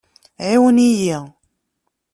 Ɛiwen-iyi. 0.47 1.19